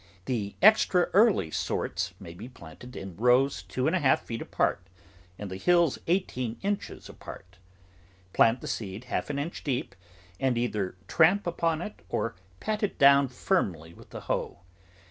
The 0.25 0.55
extra 0.63 1.11
early 1.13 1.51
sorts 1.51 2.15
may 2.19 2.33
be 2.33 2.49
planted 2.49 2.95
in 2.95 3.15
rows 3.17 3.61
two 3.61 3.85
and 3.85 3.95
a 3.95 3.99
half 3.99 4.23
feet 4.25 4.41
apart, 4.41 4.81
and 5.37 5.51
the 5.51 5.57
hills 5.57 5.99
eighteen 6.07 6.57
inches 6.63 7.07
apart. 7.07 7.59
Plant 8.33 8.61
the 8.61 8.67
seed 8.67 9.03
half 9.03 9.29
an 9.29 9.37
inch 9.37 9.63
deep, 9.63 9.93
and 10.39 10.57
either 10.57 10.95
tramp 11.07 11.45
upon 11.45 11.83
it 11.83 12.01
or 12.09 12.35
pat 12.59 12.81
it 12.81 12.97
down 12.97 13.27
firmly 13.27 13.93
with 13.93 14.09
the 14.09 14.21
hoe. 14.21 14.61